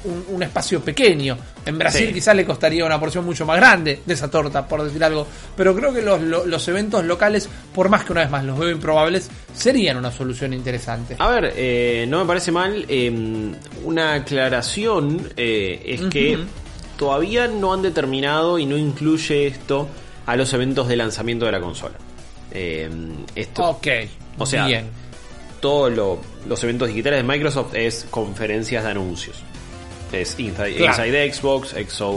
un, 0.03 0.35
un 0.35 0.43
espacio 0.43 0.81
pequeño. 0.81 1.37
En 1.65 1.77
Brasil 1.77 2.07
Sí. 2.07 2.13
quizás 2.13 2.35
le 2.35 2.45
costaría 2.45 2.85
una 2.85 2.99
porción 2.99 3.25
mucho 3.25 3.45
más 3.45 3.57
grande 3.57 4.01
de 4.05 4.13
esa 4.13 4.29
torta, 4.29 4.65
por 4.67 4.83
decir 4.83 5.03
algo. 5.03 5.25
Pero 5.55 5.75
creo 5.75 5.93
que 5.93 6.01
los, 6.01 6.21
lo- 6.21 6.45
los 6.45 6.67
eventos 6.67 7.03
locales, 7.03 7.49
por 7.73 7.89
más 7.89 8.03
que 8.05 8.11
una 8.13 8.21
vez 8.21 8.29
más 8.29 8.45
los 8.45 8.57
veo 8.57 8.69
improbables, 8.69 9.29
serían 9.53 9.97
una 9.97 10.11
solución 10.11 10.53
interesante. 10.53 11.15
A 11.19 11.27
ver, 11.29 11.53
eh, 11.57 12.05
no 12.07 12.19
me 12.19 12.25
parece 12.25 12.51
mal. 12.51 12.85
eh, 12.87 13.11
una 13.83 14.13
aclaración 14.15 15.29
eh, 15.35 15.81
es 15.85 16.01
que 16.09 16.37
todavía 16.97 17.47
no 17.47 17.73
han 17.73 17.81
determinado 17.81 18.59
y 18.59 18.65
no 18.65 18.77
incluye 18.77 19.47
esto 19.47 19.87
a 20.27 20.35
los 20.35 20.53
eventos 20.53 20.87
de 20.87 20.95
lanzamiento 20.95 21.45
de 21.47 21.51
la 21.51 21.59
consola. 21.59 21.95
Eh, 22.51 22.89
esto, 23.35 23.63
Ok. 23.71 23.87
O 24.37 24.45
sea, 24.45 24.67
bien. 24.67 24.85
todos 25.59 25.91
lo- 25.91 26.19
los 26.47 26.63
eventos 26.63 26.87
digitales 26.89 27.19
de 27.19 27.23
Microsoft 27.27 27.73
es 27.73 28.05
conferencias 28.11 28.83
de 28.83 28.91
anuncios. 28.91 29.37
Es 30.11 30.39
Inside, 30.39 30.75
Claro. 30.75 31.03
Inside 31.05 31.33
Xbox, 31.33 31.73
XO 31.73 32.13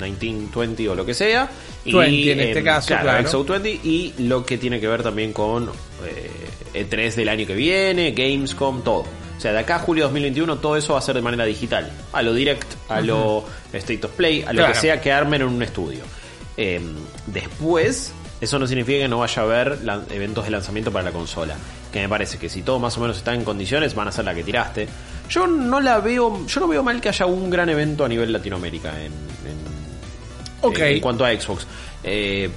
1920 0.00 0.88
o 0.88 0.94
lo 0.94 1.04
que 1.06 1.14
sea. 1.14 1.48
20 1.84 2.32
en 2.32 2.40
este 2.40 2.58
em, 2.58 2.64
caso, 2.64 2.88
claro. 3.00 3.28
XO 3.28 3.44
20 3.44 3.70
y 3.84 4.14
lo 4.18 4.44
que 4.44 4.58
tiene 4.58 4.80
que 4.80 4.88
ver 4.88 5.02
también 5.04 5.32
con 5.32 5.70
eh, 6.04 6.30
E3 6.74 7.14
del 7.14 7.28
año 7.28 7.46
que 7.46 7.54
viene, 7.54 8.10
Gamescom, 8.10 8.82
todo. 8.82 9.04
O 9.36 9.40
sea, 9.40 9.52
de 9.52 9.58
acá 9.60 9.76
a 9.76 9.78
julio 9.80 10.04
de 10.04 10.08
2021 10.08 10.56
todo 10.58 10.76
eso 10.76 10.94
va 10.94 10.98
a 10.98 11.02
ser 11.02 11.14
de 11.14 11.22
manera 11.22 11.44
digital. 11.44 11.90
A 12.12 12.22
lo 12.22 12.34
direct, 12.34 12.66
a 12.88 13.00
lo 13.00 13.44
State 13.72 14.04
of 14.06 14.12
Play, 14.12 14.42
a 14.42 14.52
lo 14.52 14.58
Claro. 14.60 14.72
que 14.72 14.78
sea 14.80 15.00
que 15.00 15.12
armen 15.12 15.42
en 15.42 15.48
un 15.48 15.62
estudio. 15.62 16.00
Eh, 16.56 16.80
después, 17.26 18.12
eso 18.40 18.58
no 18.58 18.66
significa 18.66 18.98
que 19.00 19.08
no 19.08 19.18
vaya 19.18 19.42
a 19.42 19.44
haber 19.44 19.78
eventos 20.10 20.44
de 20.44 20.50
lanzamiento 20.50 20.90
para 20.92 21.04
la 21.04 21.12
consola. 21.12 21.54
Que 21.92 22.00
me 22.00 22.08
parece 22.08 22.38
que 22.38 22.48
si 22.48 22.62
todo 22.62 22.78
más 22.78 22.96
o 22.98 23.00
menos 23.00 23.16
está 23.18 23.34
en 23.34 23.44
condiciones, 23.44 23.94
van 23.94 24.08
a 24.08 24.12
ser 24.12 24.24
la 24.24 24.34
que 24.34 24.42
tiraste. 24.42 24.88
Yo 25.30 25.46
no 25.46 25.80
la 25.80 25.98
veo, 26.00 26.46
yo 26.46 26.60
no 26.60 26.68
veo 26.68 26.82
mal 26.82 27.00
que 27.00 27.08
haya 27.08 27.26
un 27.26 27.48
gran 27.50 27.68
evento 27.68 28.04
a 28.04 28.08
nivel 28.08 28.32
Latinoamérica 28.32 28.90
en, 29.00 29.06
en- 29.12 29.76
Ok. 30.62 30.78
en 30.78 31.00
cuanto 31.00 31.24
a 31.24 31.30
Xbox. 31.32 31.66
Eh, 32.02 32.50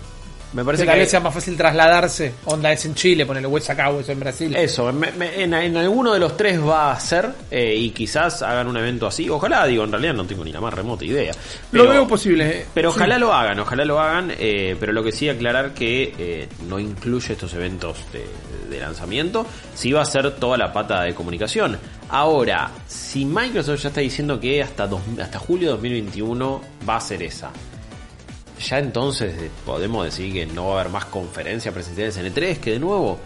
me 0.54 0.64
parece 0.66 0.84
Que 0.84 0.88
tal 0.88 0.96
que 0.96 1.00
vez 1.02 1.10
sea 1.12 1.20
más 1.20 1.34
fácil 1.34 1.56
trasladarse. 1.56 2.34
Onda 2.46 2.72
es 2.72 2.84
en 2.86 2.96
Chile, 2.96 3.26
ponerle 3.26 3.48
hueso 3.48 3.72
acá, 3.72 3.90
hueso 3.92 4.12
en 4.12 4.20
Brasil. 4.20 4.56
eso, 4.56 4.92
me- 4.92 5.12
me- 5.12 5.44
en, 5.44 5.54
en 5.54 5.78
alguno 5.78 6.14
de 6.14 6.20
los 6.20 6.36
tres 6.36 6.60
va 6.60 6.92
a 6.92 7.00
ser 7.00 7.30
eh, 7.52 7.76
y 7.76 7.92
quizás 7.92 8.42
hagan 8.42 8.68
un 8.68 8.78
evento 8.78 9.08
así. 9.08 9.30
Ojalá, 9.30 9.66
digo, 9.68 9.84
en 9.84 9.92
realidad 9.92 10.14
no 10.14 10.26
tengo 10.26 10.44
ni 10.44 10.52
la 10.52 10.60
más 10.62 10.74
remota 10.74 11.06
idea. 11.06 11.34
Lo 11.72 11.88
veo 11.88 12.08
posible. 12.08 12.50
eh. 12.62 12.66
Pero 12.74 12.92
Sí. 12.92 12.98
ojalá 12.98 13.20
lo 13.20 13.34
hagan, 13.34 13.60
ojalá 13.60 13.86
lo 13.86 14.00
hagan, 14.00 14.34
eh, 14.40 14.76
pero 14.80 14.92
lo 14.94 15.04
que 15.04 15.12
sí 15.12 15.30
aclarar 15.30 15.74
que 15.74 16.48
no 16.68 16.80
incluye 16.80 17.34
estos 17.34 17.54
eventos 17.54 17.98
de, 18.12 18.26
de 18.70 18.80
lanzamiento, 18.80 19.46
sí 19.76 19.92
va 19.92 20.02
a 20.02 20.06
ser 20.06 20.32
toda 20.36 20.58
la 20.58 20.74
pata 20.74 21.02
de 21.04 21.14
comunicación. 21.14 21.78
Ahora, 22.10 22.72
si 22.88 23.24
Microsoft 23.26 23.82
ya 23.84 23.90
está 23.90 24.02
diciendo 24.02 24.40
que 24.40 24.64
hasta, 24.64 24.88
dos- 24.88 25.02
hasta 25.22 25.38
julio 25.38 25.68
de 25.68 25.72
2021 25.74 26.62
va 26.88 26.96
a 26.98 27.02
ser 27.02 27.22
esa, 27.24 27.52
ya 28.60 28.80
entonces 28.80 29.34
eh, 29.42 29.50
podemos 29.66 30.06
decir 30.06 30.32
que 30.34 30.46
no 30.46 30.68
va 30.68 30.78
a 30.78 30.80
haber 30.82 30.92
más 30.92 31.06
conferencias 31.06 31.74
presenciales 31.74 32.18
en 32.18 32.34
E3, 32.34 32.58
que 32.60 32.72
de 32.72 32.80
nuevo, 32.80 33.20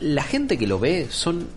la 0.00 0.22
gente 0.22 0.56
que 0.58 0.66
lo 0.66 0.78
ve 0.78 1.08
son... 1.10 1.48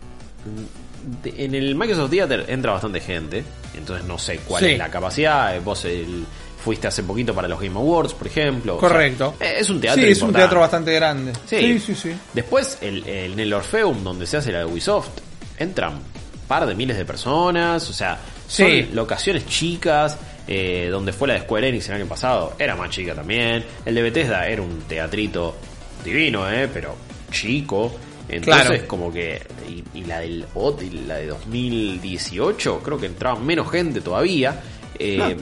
En 1.24 1.56
el 1.56 1.74
Microsoft 1.76 2.12
Theater 2.12 2.46
entra 2.48 2.74
bastante 2.74 3.00
gente, 3.00 3.44
entonces 3.76 4.06
no 4.06 4.20
sé 4.20 4.38
cuál 4.40 4.64
Sí. 4.64 4.72
es 4.72 4.78
la 4.78 4.90
capacidad. 4.90 5.56
eh, 5.56 5.60
Vos 5.60 5.84
el- 5.86 6.26
fuiste 6.64 6.88
hace 6.88 7.02
poquito 7.02 7.34
para 7.34 7.48
los 7.48 7.60
Game 7.60 7.76
Awards, 7.76 8.14
por 8.14 8.28
ejemplo. 8.28 8.76
o 8.78 8.80
sea, 8.80 8.88
Correcto. 8.90 9.34
eh, 9.40 9.56
es 9.58 9.70
un 9.72 9.82
teatro 9.82 10.04
Sí, 10.04 10.10
es 10.12 10.22
un 10.22 10.32
teatro 10.32 10.60
bastante 10.60 10.94
grande. 10.94 11.34
Sí, 11.48 11.58
sí, 11.58 11.80
sí. 11.80 11.96
sí. 11.96 12.12
Después, 12.36 12.78
el, 12.82 13.04
el- 13.08 13.34
en 13.34 13.40
el 13.40 13.52
Orpheum, 13.52 14.04
donde 14.04 14.28
se 14.28 14.38
hace 14.38 14.52
la 14.52 14.60
de 14.60 14.66
Ubisoft, 14.66 15.10
entran 15.58 15.94
un 15.96 16.02
par 16.48 16.68
de 16.68 16.76
miles 16.76 16.98
de 16.98 17.04
personas, 17.06 17.90
o 17.90 17.94
sea, 17.94 18.20
son 18.48 18.68
Sí. 18.68 18.90
locaciones 18.94 19.48
chicas, 19.48 20.18
eh, 20.54 20.90
donde 20.90 21.14
fue 21.14 21.30
la 21.30 21.36
de 21.36 21.42
Square 21.42 21.70
Enix 21.70 21.88
el 21.90 21.96
año 21.96 22.08
pasado, 22.08 22.54
era 22.60 22.76
más 22.76 22.90
chica 22.90 23.16
también. 23.16 23.64
El 23.86 23.96
de 23.96 24.02
Bethesda 24.02 24.48
era 24.50 24.62
un 24.62 24.82
teatrito 24.82 25.56
divino, 26.04 26.50
eh, 26.52 26.68
pero 26.74 26.94
chico. 27.32 27.94
Entonces, 28.28 28.66
Claro. 28.68 28.88
como 28.88 29.12
que. 29.14 29.42
Y, 29.70 30.00
y 30.00 30.04
la 30.06 30.20
del 30.20 30.46
OT, 30.54 30.82
y 30.84 30.90
la 31.06 31.16
de 31.16 31.28
2018, 31.28 32.80
creo 32.84 32.98
que 33.00 33.06
entraba 33.06 33.40
menos 33.40 33.70
gente 33.72 34.02
todavía. 34.02 34.62
Eh, 35.00 35.38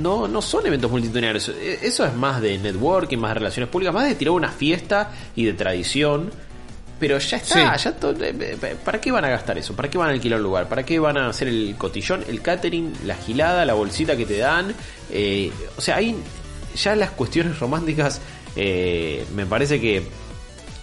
no, 0.00 0.26
no 0.28 0.42
son 0.42 0.66
eventos 0.66 0.90
multitudinarios. 0.90 1.48
E- 1.48 1.78
Eso 1.82 2.04
es 2.04 2.14
más 2.14 2.40
de 2.40 2.58
networking, 2.58 3.18
más 3.18 3.30
de 3.30 3.34
relaciones 3.34 3.70
públicas, 3.70 3.94
más 3.94 4.08
de 4.08 4.14
tirar 4.14 4.32
una 4.32 4.50
fiesta 4.50 5.10
y 5.36 5.44
de 5.44 5.52
tradición. 5.54 6.30
Pero 7.00 7.18
ya 7.18 7.38
está, 7.38 7.78
Sí. 7.78 7.84
ya 7.84 7.92
to- 7.96 8.10
eh, 8.12 8.34
eh, 8.38 8.76
¿para 8.84 9.00
qué 9.00 9.10
van 9.10 9.24
a 9.24 9.30
gastar 9.30 9.56
eso? 9.58 9.74
¿Para 9.74 9.88
qué 9.88 9.96
van 9.98 10.10
a 10.10 10.12
alquilar 10.12 10.38
un 10.38 10.44
lugar? 10.44 10.68
¿Para 10.68 10.82
qué 10.84 10.98
van 10.98 11.16
a 11.16 11.28
hacer 11.30 11.48
el 11.48 11.74
cotillón, 11.78 12.22
el 12.28 12.42
catering, 12.42 12.92
la 13.06 13.14
gilada, 13.16 13.64
la 13.64 13.72
bolsita 13.72 14.16
que 14.16 14.26
te 14.26 14.36
dan? 14.36 14.74
Eh, 15.10 15.50
o 15.78 15.80
sea, 15.80 15.96
ahí 15.96 16.14
ya 16.76 16.94
las 16.94 17.10
cuestiones 17.12 17.58
románticas 17.58 18.20
eh, 18.54 19.24
me 19.34 19.46
parece 19.46 19.80
que 19.80 20.02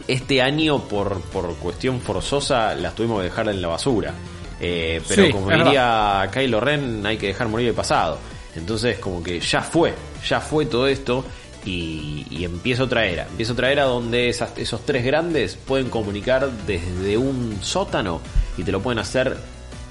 este 0.07 0.41
año 0.41 0.79
por, 0.87 1.21
por 1.21 1.55
cuestión 1.57 1.99
forzosa 2.01 2.73
las 2.75 2.95
tuvimos 2.95 3.19
que 3.19 3.25
dejar 3.25 3.49
en 3.49 3.61
la 3.61 3.67
basura. 3.67 4.13
Eh, 4.59 5.01
pero 5.07 5.25
Sí, 5.25 5.31
como 5.31 5.51
diría 5.51 6.27
Kylo 6.33 6.59
Ren, 6.59 7.05
hay 7.05 7.17
que 7.17 7.27
dejar 7.27 7.47
morir 7.47 7.67
el 7.67 7.73
pasado. 7.75 8.17
Entonces 8.55 8.97
como 8.97 9.21
que 9.21 9.39
ya 9.39 9.61
fue, 9.61 9.93
ya 10.27 10.39
fue 10.41 10.65
todo 10.65 10.87
esto 10.87 11.23
y, 11.67 12.25
y 12.29 12.45
empieza 12.45 12.83
otra 12.83 13.05
era. 13.05 13.27
Empieza 13.27 13.53
otra 13.53 13.71
era 13.71 13.83
donde 13.83 14.29
esos 14.29 14.85
tres 14.85 15.03
grandes 15.03 15.55
pueden 15.55 15.89
comunicar 15.89 16.49
desde 16.65 17.17
un 17.17 17.59
sótano 17.61 18.21
y 18.57 18.63
te 18.63 18.71
lo 18.71 18.81
pueden 18.81 18.99
hacer 18.99 19.37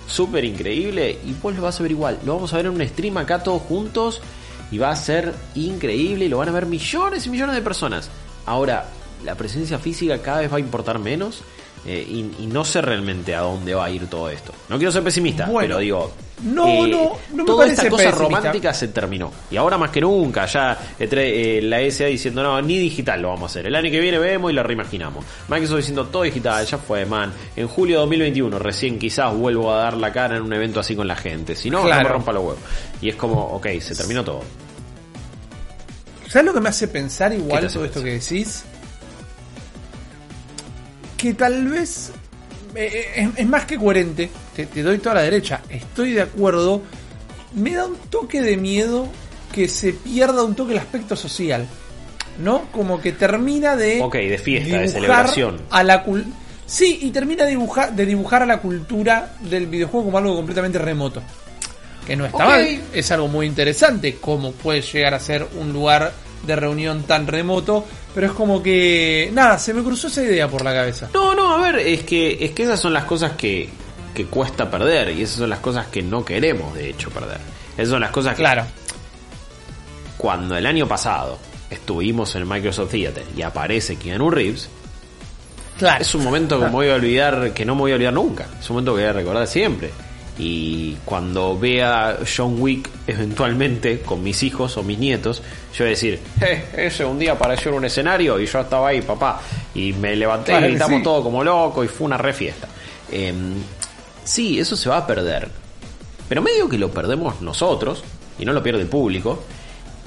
súper 0.07 0.45
increíble 0.45 1.19
y 1.25 1.33
vos 1.35 1.55
lo 1.55 1.63
vas 1.63 1.79
a 1.79 1.83
ver 1.83 1.93
igual. 1.93 2.19
Lo 2.25 2.35
vamos 2.35 2.53
a 2.53 2.57
ver 2.57 2.67
en 2.67 2.73
un 2.73 2.87
stream 2.87 3.19
acá 3.19 3.43
todos 3.43 3.63
juntos 3.63 4.23
y 4.71 4.79
va 4.79 4.91
a 4.91 4.97
ser 4.97 5.35
increíble 5.55 6.25
y 6.25 6.29
lo 6.29 6.39
van 6.39 6.49
a 6.49 6.53
ver 6.53 6.67
millones 6.67 7.27
y 7.27 7.31
millones 7.31 7.55
de 7.55 7.63
personas. 7.63 8.09
Ahora, 8.47 8.87
la 9.25 9.35
presencia 9.35 9.79
física 9.79 10.23
cada 10.23 10.41
vez 10.41 10.53
va 10.53 10.57
a 10.57 10.61
importar 10.61 10.99
menos 10.99 11.43
eh, 11.87 12.05
y, 12.09 12.43
y 12.43 12.47
no 12.47 12.65
sé 12.65 12.81
realmente 12.83 13.35
a 13.35 13.41
dónde 13.41 13.75
va 13.75 13.85
a 13.87 13.91
ir 13.91 14.07
todo 14.09 14.29
esto. 14.29 14.53
No 14.69 14.77
quiero 14.77 14.91
ser 14.93 15.03
pesimista, 15.05 15.47
Bueno. 15.47 15.69
pero 15.69 15.79
digo... 15.79 16.13
No, 16.43 16.67
eh, 16.67 16.89
no, 16.91 17.13
no 17.31 17.37
me 17.37 17.45
toda 17.45 17.59
parece 17.65 17.75
esta 17.87 17.89
cosa 17.91 18.05
pesimista. 18.11 18.23
romántica 18.37 18.75
se 18.75 18.89
terminó. 18.89 19.33
Y 19.51 19.57
ahora 19.57 19.79
más 19.79 19.89
que 19.91 20.03
nunca, 20.03 20.45
ya 20.45 20.77
eh, 20.99 21.61
la 21.63 21.79
SA 21.91 22.05
diciendo, 22.07 22.43
no, 22.43 22.61
ni 22.61 22.77
digital 22.79 23.23
lo 23.23 23.29
vamos 23.29 23.45
a 23.45 23.47
hacer. 23.53 23.67
El 23.67 23.75
año 23.75 23.91
que 23.91 23.99
viene 24.01 24.19
vemos 24.19 24.51
y 24.51 24.55
lo 24.55 24.63
reimaginamos. 24.63 25.25
Microsoft 25.49 25.79
diciendo 25.79 26.05
todo 26.09 26.25
digital, 26.25 26.67
ya 26.67 26.77
fue, 26.77 27.07
man. 27.07 27.33
En 27.57 27.67
julio 27.69 27.97
de 27.97 28.01
2021 28.01 28.59
recién 28.59 28.99
quizás 28.99 29.33
vuelvo 29.35 29.73
a 29.73 29.79
dar 29.79 29.97
la 29.97 30.13
cara 30.13 30.37
en 30.37 30.43
un 30.43 30.53
evento 30.53 30.79
así 30.81 30.95
con 30.95 31.09
la 31.09 31.17
gente. 31.17 31.55
Si 31.57 31.71
no, 31.71 31.79
no 31.79 31.85
Claro. 31.87 32.03
me 32.03 32.09
rompa 32.11 32.33
los 32.35 32.43
huevos. 32.43 32.59
Y 33.01 33.09
es 33.09 33.15
como, 33.17 33.41
ok, 33.43 33.69
se 33.81 33.95
terminó 33.95 34.23
todo. 34.23 34.43
¿Sabes 36.29 36.45
lo 36.47 36.53
que 36.55 36.61
me 36.61 36.69
hace 36.69 36.89
pensar 36.89 37.31
¿Qué 37.31 37.39
igual 37.39 37.67
todo 37.73 37.85
esto 37.87 38.03
pensar? 38.03 38.05
que 38.05 38.11
decís? 38.13 38.65
Que 41.27 41.35
tal 41.35 41.67
vez 41.67 42.13
eh, 42.77 42.89
eh, 42.95 43.05
es, 43.17 43.29
es 43.41 43.47
más 43.49 43.65
que 43.65 43.77
coherente, 43.77 44.31
te, 44.55 44.67
te 44.67 44.81
doy 44.85 44.99
toda 44.99 45.17
la 45.17 45.23
derecha, 45.23 45.61
estoy 45.69 46.13
de 46.13 46.23
acuerdo. 46.23 46.83
Me 47.55 47.73
da 47.75 47.87
un 47.87 47.97
toque 47.97 48.41
de 48.41 48.57
miedo 48.57 49.09
que 49.53 49.67
se 49.67 49.93
pierda 49.93 50.45
un 50.45 50.55
toque 50.55 50.71
el 50.75 50.79
aspecto 50.79 51.17
social, 51.17 51.67
¿no? 52.39 52.67
Como 52.71 53.01
que 53.01 53.11
termina 53.11 53.75
de. 53.75 54.03
Ok, 54.03 54.15
de 54.15 54.39
fiesta, 54.39 54.79
de 54.79 54.87
celebración. 54.89 55.63
A 55.71 55.83
la 55.83 56.05
cul- 56.07 56.27
sí, 56.65 57.01
y 57.03 57.11
termina 57.11 57.43
de 57.43 57.51
dibujar, 57.51 57.93
de 57.97 58.07
dibujar 58.07 58.45
a 58.45 58.47
la 58.47 58.59
cultura 58.61 59.35
del 59.41 59.67
videojuego 59.67 60.05
como 60.07 60.19
algo 60.19 60.37
completamente 60.37 60.79
remoto. 60.79 61.23
Que 62.07 62.15
no 62.15 62.25
está 62.25 62.45
mal, 62.45 62.81
es 62.95 63.11
algo 63.11 63.27
muy 63.27 63.47
interesante, 63.47 64.19
cómo 64.21 64.53
puede 64.53 64.81
llegar 64.83 65.13
a 65.15 65.19
ser 65.19 65.45
un 65.59 65.73
lugar 65.73 66.13
de 66.47 66.55
reunión 66.55 67.03
tan 67.03 67.27
remoto, 67.27 67.85
pero 68.17 68.29
es 68.29 68.33
como 68.33 68.63
que, 68.63 69.29
nada, 69.35 69.59
se 69.59 69.75
me 69.75 69.83
cruzó 69.83 70.07
esa 70.07 70.23
idea 70.23 70.49
por 70.49 70.65
la 70.65 70.73
cabeza. 70.73 71.11
No, 71.13 71.35
no, 71.35 71.53
a 71.55 71.61
ver, 71.61 71.87
es 71.87 72.03
que, 72.05 72.43
es 72.43 72.53
que 72.53 72.63
esas 72.63 72.81
son 72.81 72.95
las 72.95 73.05
cosas 73.05 73.33
que, 73.33 73.69
que 74.15 74.25
cuesta 74.25 74.71
perder 74.71 75.11
y 75.11 75.21
esas 75.21 75.37
son 75.37 75.51
las 75.51 75.59
cosas 75.59 75.89
que 75.89 76.01
no 76.01 76.25
queremos 76.25 76.75
de 76.75 76.89
hecho 76.89 77.11
perder. 77.11 77.37
Esas 77.77 77.91
son 77.91 78.01
las 78.01 78.11
cosas 78.11 78.35
que 78.35 78.41
Claro, 78.41 78.65
cuando 80.17 80.57
el 80.57 80.65
año 80.65 80.89
pasado 80.89 81.37
estuvimos 81.69 82.35
en 82.37 82.41
el 82.41 82.49
Microsoft 82.49 82.93
Theater 82.93 83.25
y 83.37 83.43
aparece 83.43 83.97
Keanu 83.97 84.31
Reeves, 84.31 84.71
claro. 85.77 86.01
es 86.01 86.15
un 86.15 86.25
momento 86.25 86.59
que 86.59 86.65
me 86.65 86.71
voy 86.71 86.89
a 86.89 86.95
olvidar, 86.95 87.53
que 87.53 87.67
no 87.67 87.75
me 87.75 87.83
voy 87.83 87.93
a 87.93 87.97
olvidar 87.97 88.15
nunca. 88.15 88.47
Es 88.59 88.71
un 88.71 88.77
momento 88.77 88.95
que 88.95 89.03
voy 89.03 89.11
a 89.11 89.13
recordar 89.13 89.47
siempre. 89.47 89.91
Y 90.39 90.97
cuando 91.05 91.59
vea 91.59 92.19
John 92.37 92.57
Wick 92.61 92.91
eventualmente 93.07 94.01
con 94.01 94.23
mis 94.23 94.43
hijos 94.43 94.77
o 94.77 94.83
mis 94.83 94.99
nietos, 94.99 95.43
yo 95.73 95.85
voy 95.85 95.87
a 95.87 95.91
decir, 95.91 96.21
eh, 96.43 96.65
ese 96.77 97.05
un 97.07 97.19
día 97.19 97.33
apareció 97.33 97.71
en 97.71 97.79
un 97.79 97.85
escenario 97.87 98.39
y 98.39 98.47
yo 98.47 98.61
estaba 98.61 98.89
ahí, 98.89 99.01
papá. 99.01 99.41
Y 99.75 99.93
me 99.95 100.15
levanté 100.15 100.53
Claro 100.53 100.67
y 100.67 100.71
gritamos 100.71 100.99
sí. 100.99 101.03
todo 101.05 101.23
como 101.23 101.43
loco 101.43 101.83
y 101.85 101.89
fue 101.89 102.07
una 102.07 102.19
re 102.19 102.33
fiesta. 102.35 102.69
Em, 103.11 103.55
sí, 104.25 104.59
eso 104.59 104.77
se 104.77 104.89
va 104.91 104.99
a 104.99 105.07
perder. 105.07 105.49
Pero 106.29 106.43
medio 106.43 106.69
que 106.69 106.77
lo 106.77 106.91
perdemos 106.91 107.41
nosotros 107.41 108.03
y 108.39 108.45
no 108.45 108.53
lo 108.53 108.63
pierde 108.63 108.83
el 108.83 108.89
público. 108.89 109.43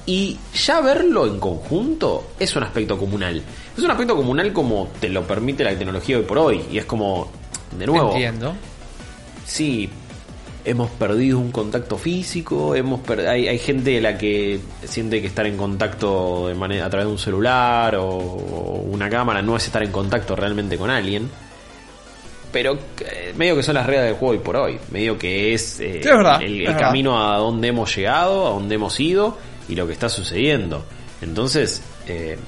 Y 0.06 0.38
ya 0.54 0.80
verlo 0.80 1.26
en 1.26 1.38
conjunto 1.40 2.30
es 2.38 2.54
un 2.56 2.62
aspecto 2.62 2.96
comunal. 2.98 3.42
Es 3.76 3.82
un 3.82 3.90
aspecto 3.90 4.16
comunal 4.16 4.52
como 4.52 4.88
te 5.00 5.08
lo 5.08 5.26
permite 5.26 5.64
la 5.64 5.70
tecnología 5.76 6.18
hoy 6.18 6.24
por 6.24 6.38
hoy. 6.38 6.64
Y 6.70 6.78
es 6.78 6.84
como, 6.84 7.30
de 7.78 7.86
nuevo, 7.86 8.12
Entiendo. 8.12 8.54
sí, 9.44 9.88
hemos 10.64 10.90
perdido 10.90 11.38
un 11.38 11.50
contacto 11.52 11.96
físico, 11.98 12.74
hemos 12.74 13.00
per- 13.00 13.26
hay, 13.28 13.48
hay 13.48 13.58
gente 13.58 13.90
de 13.90 14.00
la 14.00 14.16
que 14.18 14.60
siente 14.84 15.20
que 15.20 15.26
estar 15.26 15.46
en 15.46 15.56
contacto 15.56 16.48
de 16.48 16.54
manera, 16.54 16.86
a 16.86 16.90
través 16.90 17.06
de 17.06 17.12
un 17.12 17.18
celular 17.18 17.96
o, 17.96 18.06
o 18.06 18.80
una 18.90 19.08
cámara 19.10 19.42
no 19.42 19.56
es 19.56 19.66
estar 19.66 19.82
en 19.82 19.90
contacto 19.92 20.36
realmente 20.36 20.76
con 20.76 20.90
alguien. 20.90 21.28
Pero 22.52 22.76
eh, 23.00 23.32
medio 23.36 23.54
que 23.54 23.62
son 23.62 23.76
las 23.76 23.86
reglas 23.86 24.06
del 24.06 24.14
juego 24.14 24.32
hoy 24.32 24.38
por 24.40 24.56
hoy. 24.56 24.78
Medio 24.90 25.16
que 25.16 25.54
es, 25.54 25.78
eh, 25.78 26.00
Sí, 26.02 26.08
es 26.08 26.16
verdad, 26.16 26.42
el, 26.42 26.54
es 26.54 26.58
el 26.60 26.66
verdad. 26.74 26.80
camino 26.80 27.24
a 27.32 27.36
donde 27.36 27.68
hemos 27.68 27.94
llegado, 27.94 28.46
a 28.48 28.50
donde 28.50 28.74
hemos 28.74 28.98
ido 28.98 29.38
y 29.68 29.76
lo 29.76 29.86
que 29.86 29.92
está 29.92 30.08
sucediendo. 30.08 30.84
Entonces, 31.22 31.80
eh, 32.08 32.38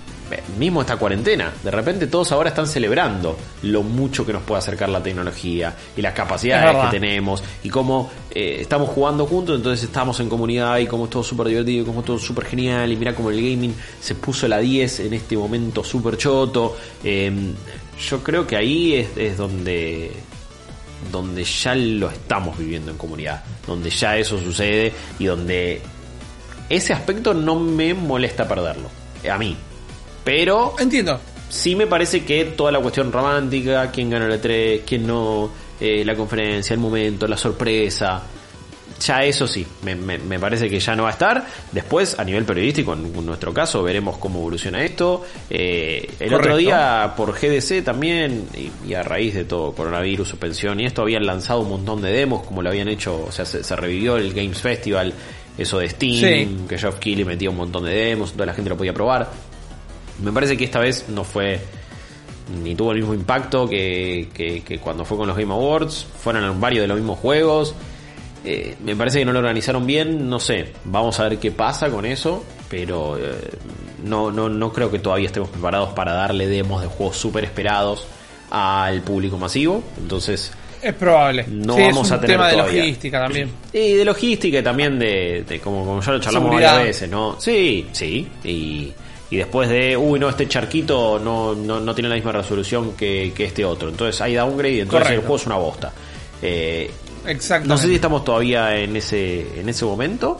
mismo 0.59 0.81
esta 0.81 0.97
cuarentena, 0.97 1.53
de 1.62 1.71
repente 1.71 2.07
todos 2.07 2.33
ahora 2.33 2.51
están 2.51 2.67
celebrando 2.67 3.37
lo 3.62 3.83
mucho 3.83 4.25
que 4.25 4.33
nos 4.33 4.43
puede 4.43 4.59
acercar 4.59 4.89
la 4.89 5.03
tecnología 5.03 5.75
y 5.97 6.03
las 6.03 6.12
Es 6.12 6.17
capacidades 6.17 6.85
que 6.85 6.99
tenemos 6.99 7.43
y 7.62 7.69
cómo 7.69 8.11
eh, 8.31 8.59
estamos 8.61 8.89
jugando 8.91 9.27
juntos, 9.27 9.57
entonces 9.57 9.85
estamos 9.85 10.19
en 10.21 10.29
comunidad 10.29 10.79
y 10.79 10.87
cómo 10.87 11.05
es 11.05 11.11
todo 11.11 11.23
súper 11.23 11.49
divertido 11.49 11.83
y 11.83 11.87
cómo 11.87 12.01
es 12.01 12.07
todo 12.07 12.19
súper 12.19 12.47
genial 12.47 12.91
y 12.93 12.97
mira 12.97 13.15
cómo 13.15 13.31
el 13.31 13.37
gaming 13.37 13.75
se 14.01 14.15
puso 14.15 14.49
la 14.49 14.59
10 14.59 15.01
en 15.01 15.15
este 15.15 15.37
momento 15.37 15.83
súper 15.85 16.17
choto. 16.17 16.77
Eh, 17.03 17.33
yo 18.09 18.23
creo 18.23 18.47
que 18.47 18.57
ahí 18.57 18.95
es, 18.95 19.17
es 19.17 19.37
donde 19.37 20.12
donde 21.11 21.45
ya 21.45 21.75
lo 21.75 22.11
estamos 22.11 22.57
viviendo 22.57 22.91
en 22.91 22.97
comunidad, 22.97 23.43
donde 23.67 23.91
ya 23.91 24.17
eso 24.17 24.39
sucede 24.39 24.93
y 25.19 25.25
donde 25.25 25.83
ese 26.69 26.93
aspecto 26.93 27.35
no 27.35 27.59
me 27.59 27.95
molesta 27.95 28.47
perderlo, 28.47 28.89
a 29.31 29.39
mí. 29.39 29.57
Pero 30.25 30.75
Entiendo. 30.79 31.21
sí 31.49 31.75
me 31.75 31.87
parece 31.87 32.25
que 32.25 32.45
toda 32.45 32.71
la 32.73 32.81
cuestión 32.81 33.11
romántica, 33.12 33.91
quién 33.91 34.11
ganó 34.11 34.29
la 34.29 34.41
3, 34.41 34.83
quién 34.87 35.07
no, 35.07 35.50
eh, 35.81 36.05
la 36.05 36.14
conferencia, 36.14 36.75
el 36.75 36.81
momento, 36.81 37.26
la 37.26 37.37
sorpresa, 37.37 38.23
ya 39.05 39.25
eso 39.25 39.49
sí, 39.49 39.67
me, 39.83 39.97
me- 39.97 40.19
me 40.19 40.38
parece 40.38 40.71
que 40.71 40.79
ya 40.79 40.95
no 40.95 41.02
va 41.05 41.09
a 41.09 41.12
estar. 41.12 41.45
Después, 41.73 42.17
a 42.21 42.25
nivel 42.25 42.45
periodístico, 42.45 42.93
en, 42.93 43.07
en 43.07 43.26
nuestro 43.26 43.52
caso, 43.52 43.83
veremos 43.83 44.17
cómo 44.19 44.38
evoluciona 44.38 44.85
esto. 44.85 45.25
Eh, 45.50 46.07
el 46.21 46.29
Correcto. 46.31 46.37
otro 46.37 46.57
día, 46.57 47.14
por 47.17 47.33
GDC 47.33 47.83
también, 47.83 48.47
y, 48.57 48.91
y 48.91 48.95
a 48.95 49.02
raíz 49.02 49.35
de 49.35 49.45
todo 49.45 49.73
coronavirus, 49.73 50.29
suspensión 50.29 50.79
y 50.79 50.87
esto, 50.87 51.02
habían 51.02 51.26
lanzado 51.26 51.62
un 51.62 51.71
montón 51.71 52.00
de 52.00 52.12
demos, 52.12 52.45
como 52.47 52.62
lo 52.62 52.69
habían 52.69 52.87
hecho, 52.87 53.25
o 53.26 53.33
sea, 53.33 53.45
se, 53.45 53.64
se 53.64 53.75
revivió 53.75 54.17
el 54.19 54.33
Games 54.33 54.61
Festival, 54.61 55.12
eso 55.59 55.81
de 55.81 55.88
Steam, 55.91 56.14
Sí. 56.61 56.67
que 56.69 56.79
Geoff 56.79 57.00
Keighley 57.00 57.25
metía 57.25 57.50
un 57.50 57.57
montón 57.57 57.85
de 57.85 57.91
demos, 57.95 58.33
toda 58.35 58.47
la 58.47 58.55
gente 58.55 58.71
lo 58.71 58.76
podía 58.76 58.95
probar. 58.95 59.29
Me 60.23 60.33
parece 60.33 60.57
que 60.57 60.64
esta 60.64 60.79
vez 60.79 61.07
no 61.09 61.25
fue 61.25 61.61
ni 62.62 62.75
tuvo 62.75 62.93
el 62.93 62.99
mismo 62.99 63.14
impacto 63.14 63.69
que, 63.69 64.29
que- 64.35 64.62
que 64.62 64.79
cuando 64.79 65.05
fue 65.05 65.17
con 65.17 65.26
los 65.29 65.37
Game 65.37 65.52
Awards. 65.52 66.07
Fueron 66.23 66.61
varios 66.61 66.83
de 66.83 66.88
los 66.88 66.97
mismos 66.97 67.19
juegos. 67.19 67.75
Eh, 68.45 68.76
me 68.85 68.97
parece 68.97 69.21
que 69.21 69.25
no 69.25 69.33
lo 69.33 69.38
organizaron 69.38 69.87
bien. 69.87 70.29
No 70.29 70.38
sé, 70.41 70.73
vamos 70.85 71.19
a 71.21 71.25
ver 71.29 71.38
qué 71.38 71.50
pasa 71.50 71.88
con 71.91 72.05
eso. 72.05 72.45
Pero 72.69 73.17
eh, 73.19 73.33
no, 74.05 74.31
no, 74.31 74.49
no 74.49 74.73
creo 74.73 74.91
que 74.91 74.99
todavía 74.99 75.26
estemos 75.26 75.49
preparados 75.50 75.91
para 75.91 76.12
darle 76.14 76.47
demos 76.49 76.81
de 76.83 76.88
juegos 76.88 77.17
súper 77.17 77.45
esperados 77.45 78.07
al 78.50 79.02
público 79.02 79.38
masivo. 79.38 79.83
Entonces, 79.99 80.52
Es 80.83 80.95
probable. 80.95 81.45
No 81.49 81.75
Sí, 81.76 81.83
vamos 81.83 82.07
es 82.07 82.11
un 82.11 82.17
a 82.17 82.21
tener 82.21 82.37
tema 82.37 82.49
de 82.49 82.52
todavía. 82.57 82.81
logística 82.83 83.21
también. 83.21 83.50
y 83.73 83.93
de 83.93 84.05
logística 84.05 84.59
y 84.59 84.62
también 84.62 84.99
de, 84.99 85.45
de 85.49 85.61
como, 85.61 85.85
como 85.85 86.00
ya 86.02 86.12
lo 86.12 86.19
charlamos 86.21 86.49
Seguridad. 86.49 86.71
varias 86.73 86.87
veces, 86.88 87.09
¿no? 87.11 87.41
Sí, 87.41 87.87
sí. 87.93 88.26
Y, 88.45 88.93
y 89.33 89.37
después 89.39 89.67
de, 89.71 89.97
uy, 89.97 90.21
no, 90.21 90.29
este 90.29 90.47
charquito 90.47 91.19
no, 91.19 91.55
no, 91.55 91.81
no 91.81 91.95
tiene 91.95 92.11
la 92.11 92.17
misma 92.17 92.33
resolución 92.33 92.93
que, 92.93 93.33
que 93.35 93.45
este 93.45 93.65
otro. 93.65 93.89
Entonces 93.89 94.21
hay 94.21 94.35
downgrade 94.35 94.75
y 94.75 94.81
entonces 94.81 95.12
el 95.12 95.21
juego 95.21 95.37
es 95.37 95.47
una 95.47 95.57
bosta. 95.57 95.91
Eh, 96.43 96.91
no 97.65 97.79
sé 97.79 97.87
si 97.87 97.95
estamos 97.95 98.27
todavía 98.27 98.77
en 98.77 98.95
ese, 98.95 99.59
en 99.59 99.71
ese 99.71 99.87
momento. 99.87 100.39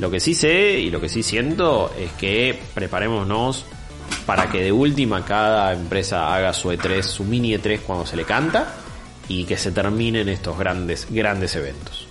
Lo 0.00 0.10
que 0.10 0.18
sí 0.18 0.34
sé 0.34 0.72
y 0.80 0.90
lo 0.90 1.00
que 1.00 1.08
sí 1.08 1.22
siento 1.22 1.92
es 1.96 2.10
que 2.14 2.58
preparémonos 2.74 3.64
para 4.26 4.50
que 4.50 4.60
de 4.60 4.72
última 4.72 5.24
cada 5.24 5.72
empresa 5.72 6.34
haga 6.34 6.52
su 6.52 6.72
E3, 6.72 7.00
su 7.00 7.22
mini 7.22 7.54
E3 7.54 7.82
cuando 7.86 8.06
se 8.06 8.16
le 8.16 8.24
canta 8.24 8.74
y 9.28 9.44
que 9.44 9.56
se 9.56 9.70
terminen 9.70 10.28
estos 10.28 10.58
grandes, 10.58 11.06
grandes 11.08 11.54
eventos. 11.54 12.08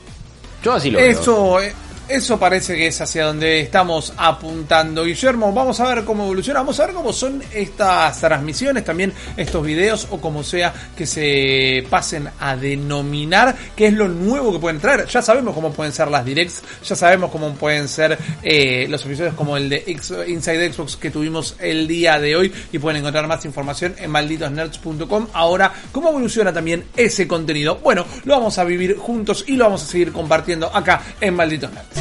Yo 0.63 0.71
así 0.71 0.91
lo 0.91 0.99
veo. 0.99 1.09
Eso, 1.09 1.61
eh, 1.61 1.73
eso 2.07 2.39
parece 2.39 2.75
que 2.75 2.87
es 2.87 3.01
hacia 3.01 3.25
donde 3.25 3.61
estamos 3.61 4.13
apuntando. 4.17 5.05
Guillermo, 5.05 5.51
vamos 5.53 5.79
a 5.79 5.93
ver 5.93 6.03
cómo 6.03 6.23
evoluciona, 6.23 6.59
vamos 6.59 6.79
a 6.79 6.85
ver 6.85 6.95
cómo 6.95 7.13
son 7.13 7.41
estas 7.53 8.19
transmisiones, 8.19 8.83
también 8.83 9.13
estos 9.37 9.65
videos 9.65 10.07
o 10.11 10.19
como 10.19 10.43
sea 10.43 10.73
que 10.95 11.05
se 11.05 11.85
pasen 11.89 12.29
a 12.39 12.55
denominar, 12.55 13.55
qué 13.75 13.87
es 13.87 13.93
lo 13.93 14.07
nuevo 14.07 14.51
que 14.51 14.59
pueden 14.59 14.79
traer. 14.79 15.05
Ya 15.07 15.21
sabemos 15.21 15.53
cómo 15.53 15.71
pueden 15.71 15.93
ser 15.93 16.09
las 16.09 16.25
directs, 16.25 16.61
ya 16.83 16.95
sabemos 16.95 17.31
cómo 17.31 17.53
pueden 17.53 17.87
ser 17.87 18.17
eh, 18.43 18.87
los 18.89 19.05
episodios 19.05 19.35
como 19.35 19.57
el 19.57 19.69
de 19.69 19.83
Inside 20.27 20.73
Xbox 20.73 20.97
que 20.97 21.11
tuvimos 21.11 21.55
el 21.59 21.87
día 21.87 22.19
de 22.19 22.35
hoy 22.35 22.53
y 22.71 22.79
pueden 22.79 22.99
encontrar 22.99 23.27
más 23.27 23.45
información 23.45 23.95
en 23.97 24.11
malditosnerds.com. 24.11 25.27
Ahora, 25.33 25.71
¿cómo 25.91 26.09
evoluciona 26.09 26.53
también 26.53 26.85
ese 26.95 27.27
contenido? 27.27 27.75
Bueno, 27.77 28.05
lo 28.25 28.35
vamos 28.35 28.57
a 28.57 28.63
vivir 28.63 28.97
juntos 28.97 29.45
y 29.47 29.55
lo 29.55 29.65
vamos 29.65 29.83
a 29.83 29.87
seguir 29.87 30.11
compartiendo 30.11 30.75
acá 30.75 31.01
en 31.19 31.35
Malditos 31.35 31.71
Nerds. 31.71 32.00